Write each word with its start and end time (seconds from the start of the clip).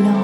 long. 0.00 0.21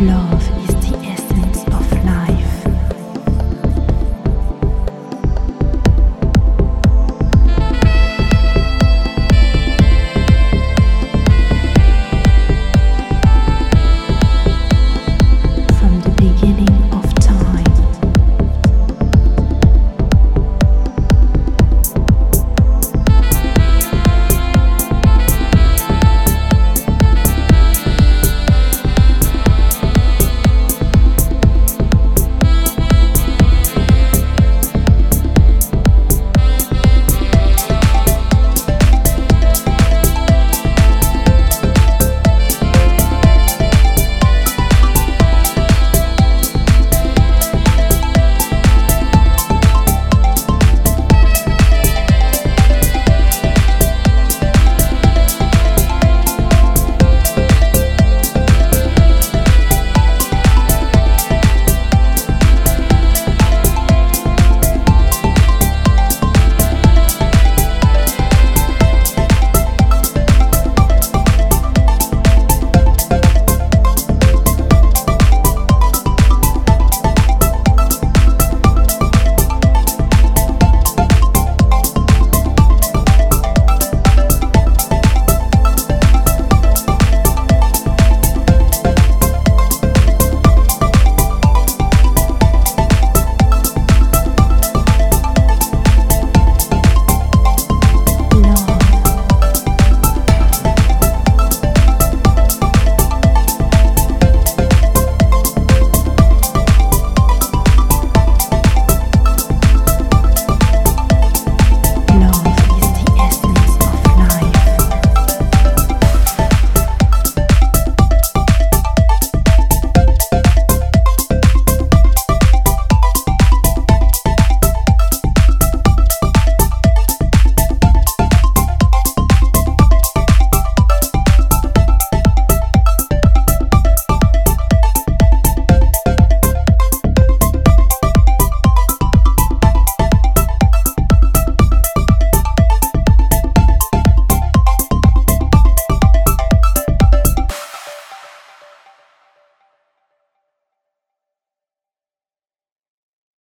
love. 0.00 0.37